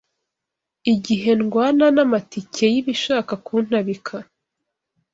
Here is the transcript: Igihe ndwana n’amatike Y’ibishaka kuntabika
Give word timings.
Igihe 0.93 1.29
ndwana 1.39 1.85
n’amatike 1.95 2.65
Y’ibishaka 2.73 3.33
kuntabika 3.45 4.15